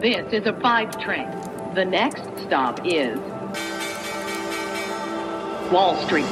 [0.00, 1.28] This is a five train.
[1.74, 3.18] The next stop is
[5.70, 6.24] Wall Street.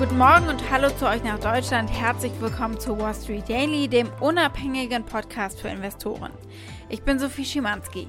[0.00, 1.92] Guten Morgen und hallo zu euch nach Deutschland.
[1.92, 6.32] Herzlich willkommen zu Wall Street Daily, dem unabhängigen Podcast für Investoren.
[6.88, 8.08] Ich bin Sophie Schimanski.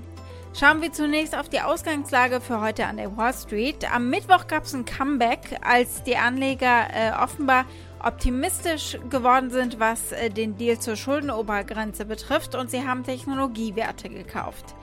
[0.57, 3.93] Schauen wir zunächst auf die Ausgangslage für heute an der Wall Street.
[3.93, 7.65] Am Mittwoch gab es ein Comeback, als die Anleger äh, offenbar
[8.01, 14.75] optimistisch geworden sind, was äh, den Deal zur Schuldenobergrenze betrifft und sie haben Technologiewerte gekauft.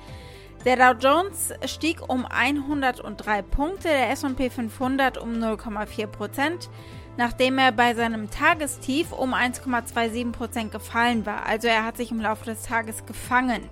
[0.66, 6.68] Der Dow Jones stieg um 103 Punkte, der SP 500 um 0,4 Prozent,
[7.16, 11.46] nachdem er bei seinem Tagestief um 1,27 Prozent gefallen war.
[11.46, 13.70] Also er hat sich im Laufe des Tages gefangen.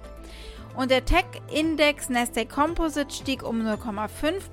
[0.77, 4.09] Und der Tech-Index Nasdaq Composite stieg um 0,5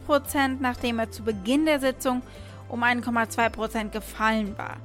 [0.06, 2.22] Prozent, nachdem er zu Beginn der Sitzung
[2.70, 4.78] um 1,2% gefallen war.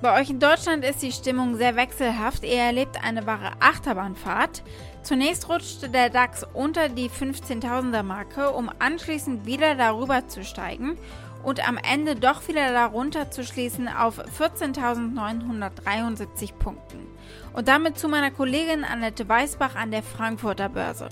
[0.00, 2.44] Bei euch in Deutschland ist die Stimmung sehr wechselhaft.
[2.44, 4.62] Ihr erlebt eine wahre Achterbahnfahrt.
[5.02, 10.96] Zunächst rutschte der DAX unter die 15.000er Marke, um anschließend wieder darüber zu steigen
[11.42, 17.06] und am Ende doch wieder darunter zu schließen auf 14.973 Punkten.
[17.52, 21.08] Und damit zu meiner Kollegin Annette Weißbach an der Frankfurter Börse.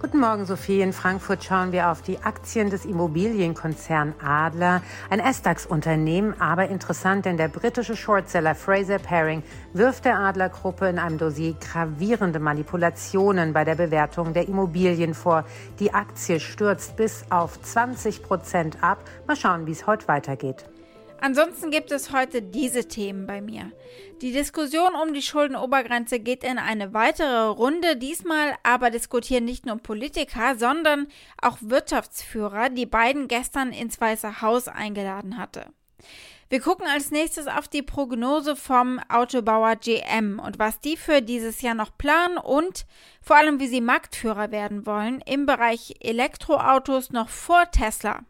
[0.00, 0.80] Guten Morgen, Sophie.
[0.80, 7.36] In Frankfurt schauen wir auf die Aktien des Immobilienkonzern Adler, ein S-DAX-Unternehmen, aber interessant, denn
[7.36, 13.74] der britische Shortseller Fraser Paring wirft der Adler-Gruppe in einem Dossier gravierende Manipulationen bei der
[13.74, 15.44] Bewertung der Immobilien vor.
[15.80, 19.02] Die Aktie stürzt bis auf 20 Prozent ab.
[19.26, 20.64] Mal schauen, wie es heute weitergeht.
[21.20, 23.72] Ansonsten gibt es heute diese Themen bei mir.
[24.22, 27.96] Die Diskussion um die Schuldenobergrenze geht in eine weitere Runde.
[27.96, 31.08] Diesmal aber diskutieren nicht nur Politiker, sondern
[31.42, 35.66] auch Wirtschaftsführer, die beiden gestern ins Weiße Haus eingeladen hatte.
[36.50, 41.60] Wir gucken als nächstes auf die Prognose vom Autobauer GM und was die für dieses
[41.60, 42.86] Jahr noch planen und
[43.20, 48.20] vor allem, wie sie Marktführer werden wollen im Bereich Elektroautos noch vor Tesla.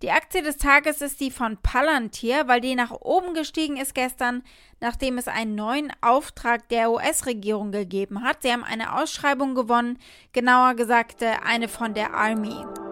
[0.00, 4.44] Die Aktie des Tages ist die von Palantir, weil die nach oben gestiegen ist gestern,
[4.80, 8.42] nachdem es einen neuen Auftrag der US-Regierung gegeben hat.
[8.42, 9.98] Sie haben eine Ausschreibung gewonnen,
[10.32, 12.87] genauer gesagt äh, eine von der Army.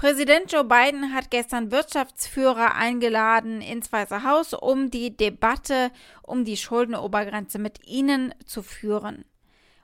[0.00, 5.90] Präsident Joe Biden hat gestern Wirtschaftsführer eingeladen ins Weiße Haus, um die Debatte
[6.22, 9.26] um die Schuldenobergrenze mit ihnen zu führen.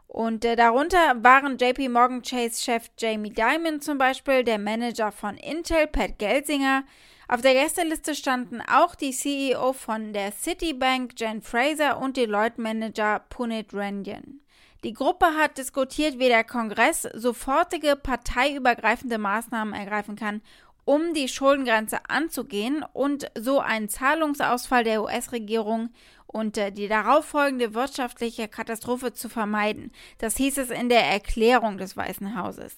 [0.06, 5.86] Und äh, darunter waren JP Morgan Chase-Chef Jamie Dimon zum Beispiel, der Manager von Intel,
[5.86, 6.84] Pat Gelsinger.
[7.28, 13.74] Auf der Gästeliste standen auch die CEO von der Citibank, Jen Fraser, und Deloitte-Manager Punit
[13.74, 14.40] Rendian.
[14.86, 20.42] Die Gruppe hat diskutiert, wie der Kongress sofortige parteiübergreifende Maßnahmen ergreifen kann,
[20.84, 25.88] um die Schuldengrenze anzugehen und so einen Zahlungsausfall der US-Regierung
[26.28, 29.90] und äh, die darauffolgende wirtschaftliche Katastrophe zu vermeiden.
[30.18, 32.76] Das hieß es in der Erklärung des Weißen Hauses.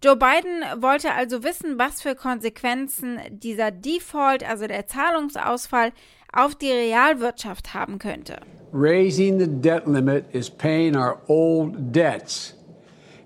[0.00, 5.92] Joe Biden wollte also wissen, was für Konsequenzen dieser Default, also der Zahlungsausfall,
[6.34, 8.40] auf die Realwirtschaft haben könnte.
[8.72, 12.54] Raising the debt limit is paying our old debts.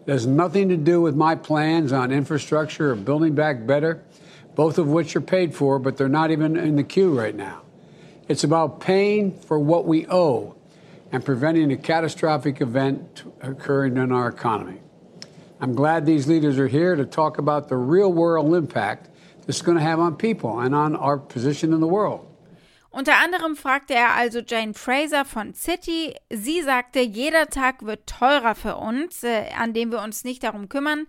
[0.06, 4.02] It has nothing to do with my plans on infrastructure or building back better,
[4.54, 7.62] both of which are paid for, but they're not even in the queue right now.
[8.28, 10.54] It's about paying for what we owe
[11.10, 14.80] and preventing a catastrophic event occurring in our economy.
[15.60, 19.08] I'm glad these leaders are here to talk about the real world impact
[19.46, 22.27] this is going to have on people and on our position in the world.
[22.98, 26.16] Unter anderem fragte er also Jane Fraser von City.
[26.30, 30.68] Sie sagte, jeder Tag wird teurer für uns, äh, an dem wir uns nicht darum
[30.68, 31.06] kümmern,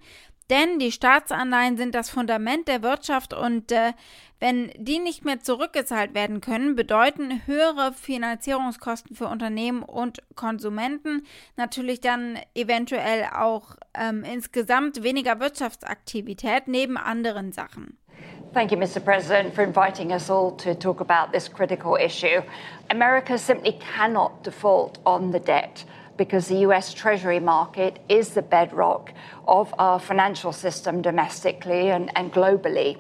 [0.51, 3.93] denn die Staatsanleihen sind das Fundament der Wirtschaft und äh,
[4.39, 11.25] wenn die nicht mehr zurückgezahlt werden können, bedeuten höhere Finanzierungskosten für Unternehmen und Konsumenten
[11.57, 17.97] natürlich dann eventuell auch ähm, insgesamt weniger Wirtschaftsaktivität neben anderen Sachen.
[18.51, 19.03] Thank you, Mr.
[19.03, 22.41] President, for inviting us all to talk about this critical issue.
[22.89, 25.85] America simply cannot default on the debt
[26.17, 29.13] because the US Treasury market is the bedrock
[29.47, 32.97] of our financial system domestically and, and globally.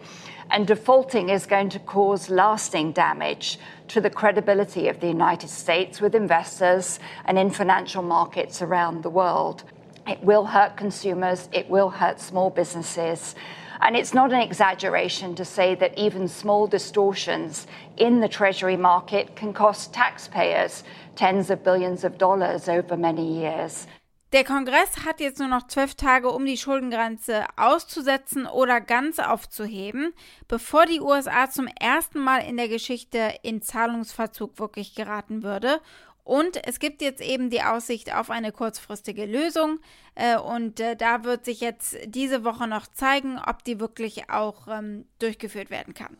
[0.51, 3.57] And defaulting is going to cause lasting damage
[3.87, 9.09] to the credibility of the United States with investors and in financial markets around the
[9.09, 9.63] world.
[10.07, 13.33] It will hurt consumers, it will hurt small businesses.
[13.81, 17.65] And it's not an exaggeration to say that even small distortions
[17.95, 20.83] in the Treasury market can cost taxpayers
[21.15, 23.87] tens of billions of dollars over many years.
[24.31, 30.13] Der Kongress hat jetzt nur noch zwölf Tage, um die Schuldengrenze auszusetzen oder ganz aufzuheben,
[30.47, 35.81] bevor die USA zum ersten Mal in der Geschichte in Zahlungsverzug wirklich geraten würde.
[36.29, 39.79] Und es gibt jetzt eben die Aussicht auf eine kurzfristige Lösung.
[40.13, 44.67] Äh, und äh, da wird sich jetzt diese Woche noch zeigen, ob die wirklich auch
[44.67, 46.15] ähm, durchgeführt werden kann.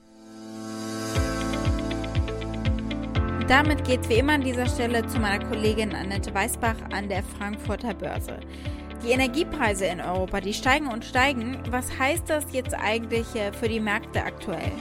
[3.48, 7.24] damit geht es wie immer an dieser Stelle zu meiner Kollegin Annette Weißbach an der
[7.24, 8.40] Frankfurter Börse.
[9.04, 11.58] Die Energiepreise in Europa, die steigen und steigen.
[11.72, 14.72] Was heißt das jetzt eigentlich äh, für die Märkte aktuell?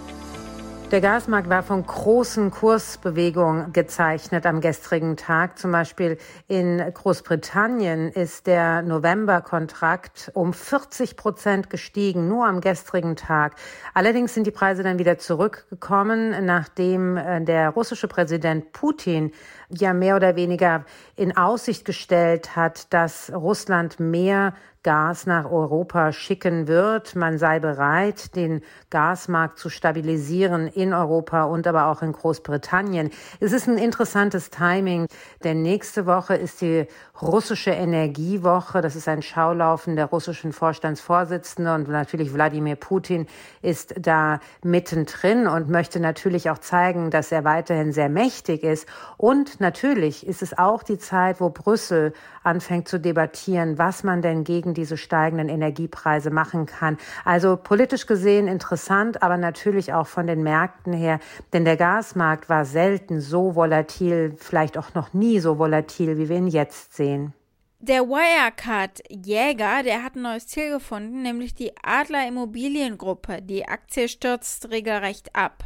[0.91, 5.59] Der Gasmarkt war von großen Kursbewegungen gezeichnet am gestrigen Tag.
[5.59, 13.57] Zum Beispiel in Großbritannien ist der November-Kontrakt um 40 Prozent gestiegen, nur am gestrigen Tag.
[13.93, 19.33] Allerdings sind die Preise dann wieder zurückgekommen, nachdem äh, der russische Präsident Putin
[19.71, 20.85] ja mehr oder weniger
[21.17, 24.55] in Aussicht gestellt hat, dass Russland mehr
[24.85, 27.17] Gas nach Europa schicken wird.
[27.17, 33.11] Man sei bereit, den Gasmarkt zu stabilisieren in Europa und aber auch in Großbritannien.
[33.41, 35.07] Es ist ein interessantes Timing,
[35.43, 36.87] denn nächste Woche ist die
[37.21, 38.81] russische Energiewoche.
[38.81, 43.27] Das ist ein Schaulaufen der russischen Vorstandsvorsitzenden und natürlich Wladimir Putin
[43.63, 48.87] ist da mittendrin und möchte natürlich auch zeigen, dass er weiterhin sehr mächtig ist.
[49.17, 52.13] Und natürlich ist es auch die Zeit, wo Brüssel
[52.43, 56.99] anfängt zu debattieren, was man denn gegen diese steigenden Energiepreise machen kann.
[57.25, 61.21] Also politisch gesehen interessant, aber natürlich auch von den Märkten her,
[61.53, 66.37] denn der Gasmarkt war selten so volatil, vielleicht auch noch nie so volatil, wie wir
[66.37, 67.35] ihn jetzt sehen.
[67.81, 73.41] Der Wirecard-Jäger, der hat ein neues Ziel gefunden, nämlich die Adler Immobiliengruppe.
[73.41, 75.63] Die Aktie stürzt regelrecht ab.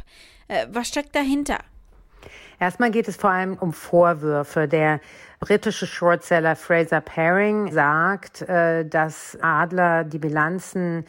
[0.47, 1.57] Äh, was steckt dahinter?
[2.59, 4.67] Erstmal geht es vor allem um Vorwürfe.
[4.67, 4.99] Der
[5.39, 11.05] britische Shortseller Fraser Paring sagt, äh, dass Adler die Bilanzen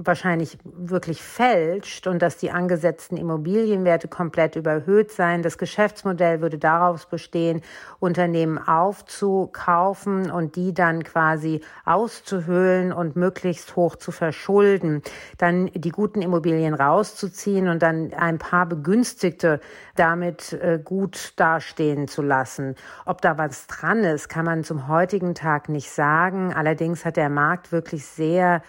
[0.00, 5.42] wahrscheinlich wirklich fälscht und dass die angesetzten Immobilienwerte komplett überhöht seien.
[5.42, 7.62] Das Geschäftsmodell würde daraus bestehen,
[7.98, 15.02] Unternehmen aufzukaufen und die dann quasi auszuhöhlen und möglichst hoch zu verschulden,
[15.36, 19.60] dann die guten Immobilien rauszuziehen und dann ein paar Begünstigte
[19.96, 22.76] damit äh, gut dastehen zu lassen.
[23.04, 26.52] Ob da was dran ist, kann man zum heutigen Tag nicht sagen.
[26.54, 28.62] Allerdings hat der Markt wirklich sehr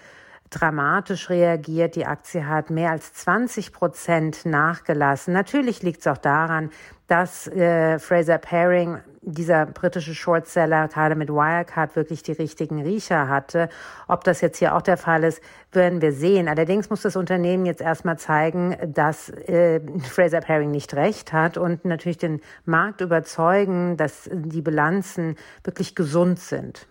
[0.50, 1.96] dramatisch reagiert.
[1.96, 5.34] Die Aktie hat mehr als 20 Prozent nachgelassen.
[5.34, 6.72] Natürlich liegt es auch daran,
[7.08, 13.70] dass äh, Fraser Paring, dieser britische Shortseller, gerade mit Wirecard wirklich die richtigen Riecher hatte.
[14.08, 15.42] Ob das jetzt hier auch der Fall ist,
[15.72, 16.48] werden wir sehen.
[16.48, 21.84] Allerdings muss das Unternehmen jetzt erstmal zeigen, dass äh, Fraser Paring nicht recht hat und
[21.84, 26.88] natürlich den Markt überzeugen, dass die Bilanzen wirklich gesund sind.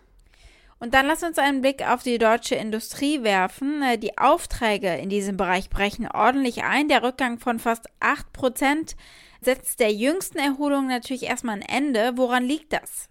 [0.80, 3.82] Und dann lass uns einen Blick auf die deutsche Industrie werfen.
[3.82, 6.88] Äh, die Aufträge in diesem Bereich brechen ordentlich ein.
[6.88, 8.96] Der Rückgang von fast 8 Prozent
[9.40, 12.12] setzt der jüngsten Erholung natürlich erstmal ein Ende.
[12.16, 13.08] Woran liegt das?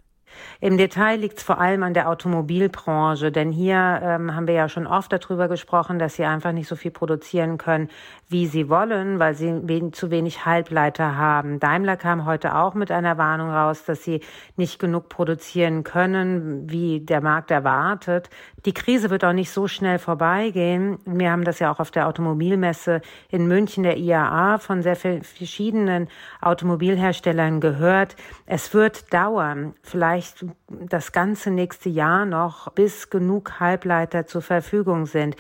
[0.62, 4.70] Im Detail liegt es vor allem an der Automobilbranche, denn hier ähm, haben wir ja
[4.70, 7.90] schon oft darüber gesprochen, dass sie einfach nicht so viel produzieren können,
[8.30, 11.60] wie sie wollen, weil sie wen zu wenig Halbleiter haben.
[11.60, 14.22] Daimler kam heute auch mit einer Warnung raus, dass sie
[14.56, 18.30] nicht genug produzieren können, wie der Markt erwartet.
[18.66, 20.98] Die Krise wird auch nicht so schnell vorbeigehen.
[21.06, 26.10] Wir haben das ja auch auf der Automobilmesse in München, der IAA, von sehr verschiedenen
[26.42, 28.18] Automobilherstellern gehört.
[28.46, 30.27] Es wird dauern, vielleicht
[30.70, 35.36] das ganze nächste Jahr noch, bis genug Halbleiter zur Verfügung sind.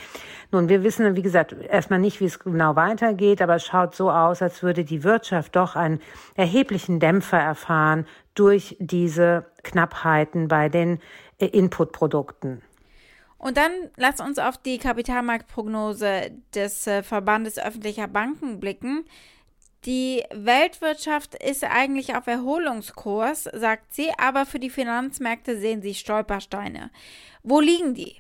[0.52, 4.12] Nun, wir wissen, wie gesagt, erstmal nicht, wie es genau weitergeht, aber es schaut so
[4.12, 6.00] aus, als würde die Wirtschaft doch einen
[6.36, 11.00] erheblichen Dämpfer erfahren durch diese Knappheiten bei den
[11.38, 12.62] Inputprodukten.
[13.38, 19.06] Und dann lass uns auf die Kapitalmarktprognose des äh, Verbandes öffentlicher Banken blicken.
[19.86, 26.92] Die Weltwirtschaft ist eigentlich auf Erholungskurs, sagt sie, aber für die Finanzmärkte sehen sie Stolpersteine.
[27.44, 28.18] Wo liegen die?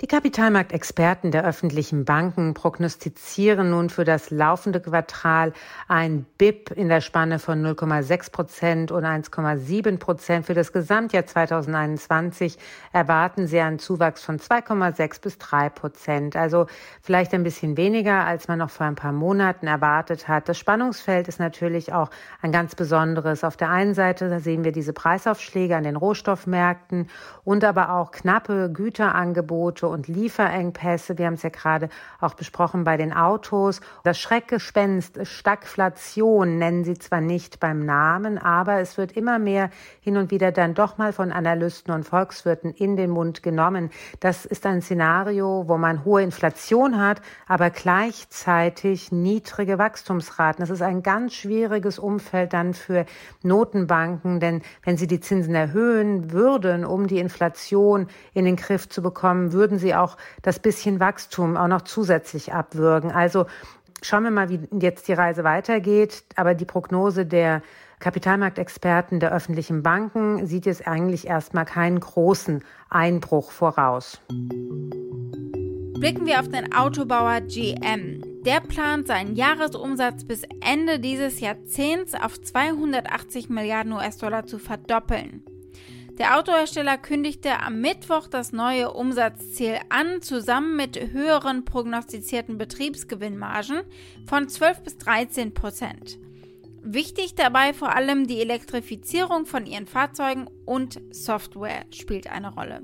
[0.00, 5.52] Die Kapitalmarktexperten der öffentlichen Banken prognostizieren nun für das laufende Quartal
[5.86, 10.46] ein BIP in der Spanne von 0,6 Prozent und 1,7 Prozent.
[10.46, 12.58] Für das Gesamtjahr 2021
[12.92, 16.34] erwarten sie einen Zuwachs von 2,6 bis 3 Prozent.
[16.34, 16.66] Also
[17.00, 20.48] vielleicht ein bisschen weniger, als man noch vor ein paar Monaten erwartet hat.
[20.48, 22.10] Das Spannungsfeld ist natürlich auch
[22.42, 23.44] ein ganz besonderes.
[23.44, 27.06] Auf der einen Seite sehen wir diese Preisaufschläge an den Rohstoffmärkten
[27.44, 31.18] und aber auch knappe Güterangebote Transporte und Lieferengpässe.
[31.18, 31.88] Wir haben es ja gerade
[32.20, 33.80] auch besprochen bei den Autos.
[34.02, 40.16] Das Schreckgespenst Stagflation nennen sie zwar nicht beim Namen, aber es wird immer mehr hin
[40.16, 43.90] und wieder dann doch mal von Analysten und Volkswirten in den Mund genommen.
[44.20, 50.62] Das ist ein Szenario, wo man hohe Inflation hat, aber gleichzeitig niedrige Wachstumsraten.
[50.62, 53.04] Das ist ein ganz schwieriges Umfeld dann für
[53.42, 59.02] Notenbanken, denn wenn sie die Zinsen erhöhen würden, um die Inflation in den Griff zu
[59.02, 63.10] bekommen, würden sie auch das bisschen Wachstum auch noch zusätzlich abwürgen.
[63.12, 63.46] Also
[64.02, 66.24] schauen wir mal, wie jetzt die Reise weitergeht.
[66.36, 67.62] Aber die Prognose der
[68.00, 74.20] Kapitalmarktexperten der öffentlichen Banken sieht jetzt eigentlich erstmal keinen großen Einbruch voraus.
[75.98, 78.20] Blicken wir auf den Autobauer GM.
[78.44, 85.42] Der plant seinen Jahresumsatz bis Ende dieses Jahrzehnts auf 280 Milliarden US-Dollar zu verdoppeln.
[86.18, 93.80] Der Autohersteller kündigte am Mittwoch das neue Umsatzziel an, zusammen mit höheren prognostizierten Betriebsgewinnmargen
[94.24, 96.20] von 12 bis 13 Prozent.
[96.82, 102.82] Wichtig dabei vor allem die Elektrifizierung von ihren Fahrzeugen und Software spielt eine Rolle.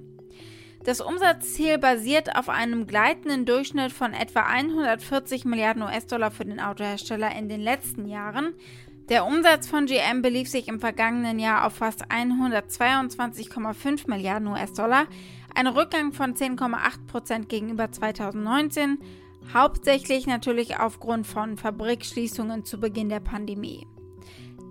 [0.82, 7.30] Das Umsatzziel basiert auf einem gleitenden Durchschnitt von etwa 140 Milliarden US-Dollar für den Autohersteller
[7.37, 8.54] in den letzten Jahren.
[9.10, 15.08] Der Umsatz von GM belief sich im vergangenen Jahr auf fast 122,5 Milliarden US-Dollar,
[15.52, 19.00] ein Rückgang von 10,8 Prozent gegenüber 2019,
[19.52, 23.84] hauptsächlich natürlich aufgrund von Fabrikschließungen zu Beginn der Pandemie.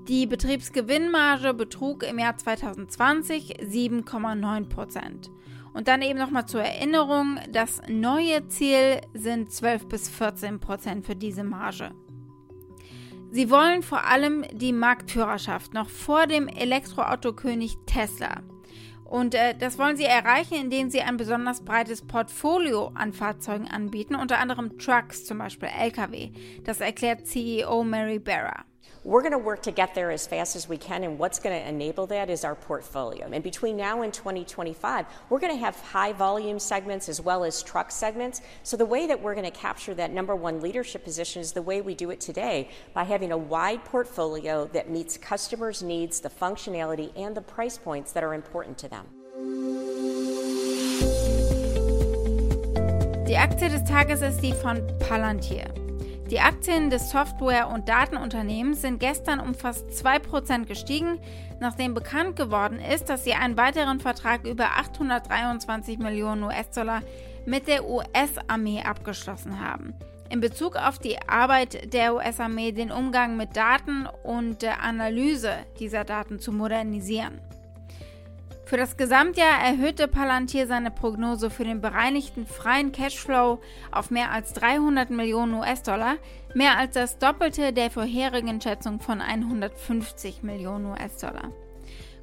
[0.07, 5.31] Die Betriebsgewinnmarge betrug im Jahr 2020 7,9 Prozent.
[5.73, 11.17] Und dann eben nochmal zur Erinnerung, das neue Ziel sind 12 bis 14 Prozent für
[11.17, 11.91] diese Marge.
[13.31, 18.41] Sie wollen vor allem die Marktführerschaft noch vor dem Elektroautokönig Tesla.
[19.05, 24.15] Und äh, das wollen sie erreichen, indem sie ein besonders breites Portfolio an Fahrzeugen anbieten,
[24.15, 26.31] unter anderem Trucks, zum Beispiel Lkw.
[26.63, 28.65] Das erklärt CEO Mary Barra.
[29.05, 31.57] We're going to work to get there as fast as we can, and what's going
[31.57, 33.29] to enable that is our portfolio.
[33.31, 37.63] And between now and 2025, we're going to have high volume segments as well as
[37.63, 38.41] truck segments.
[38.63, 41.61] So the way that we're going to capture that number one leadership position is the
[41.61, 46.29] way we do it today by having a wide portfolio that meets customers' needs, the
[46.29, 49.05] functionality, and the price points that are important to them.
[53.25, 55.78] Die Aktie des Tages ist die von Palantir.
[56.29, 61.19] Die Aktien des Software- und Datenunternehmens sind gestern um fast 2% gestiegen,
[61.59, 67.01] nachdem bekannt geworden ist, dass sie einen weiteren Vertrag über 823 Millionen US-Dollar
[67.47, 69.95] mit der US-Armee abgeschlossen haben.
[70.29, 76.03] In Bezug auf die Arbeit der US-Armee, den Umgang mit Daten und der Analyse dieser
[76.03, 77.41] Daten zu modernisieren.
[78.69, 83.59] Für das Gesamtjahr erhöhte Palantir seine Prognose für den bereinigten freien Cashflow
[83.91, 86.17] auf mehr als 300 Millionen US-Dollar,
[86.53, 91.51] mehr als das Doppelte der vorherigen Schätzung von 150 Millionen US-Dollar.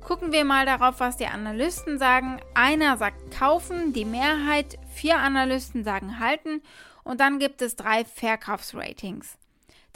[0.00, 2.38] Gucken wir mal darauf, was die Analysten sagen.
[2.54, 6.62] Einer sagt kaufen, die Mehrheit, vier Analysten sagen halten
[7.02, 9.36] und dann gibt es drei Verkaufsratings.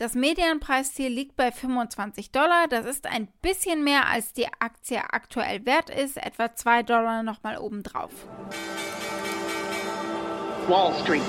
[0.01, 2.69] Das Medienpreisziel liegt bei 25 Dollar.
[2.71, 7.59] Das ist ein bisschen mehr, als die Aktie aktuell wert ist, etwa 2 Dollar nochmal
[7.59, 8.11] obendrauf.
[10.69, 11.21] Wall Street.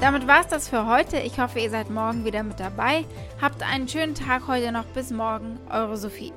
[0.00, 1.18] Damit war es das für heute.
[1.18, 3.04] Ich hoffe, ihr seid morgen wieder mit dabei.
[3.40, 4.84] Habt einen schönen Tag heute noch.
[4.94, 5.58] Bis morgen.
[5.70, 6.32] Eure Sophie.